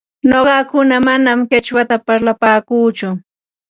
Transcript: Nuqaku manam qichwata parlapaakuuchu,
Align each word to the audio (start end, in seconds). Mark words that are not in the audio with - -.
Nuqaku 0.29 0.77
manam 1.07 1.39
qichwata 1.49 1.95
parlapaakuuchu, 2.05 3.07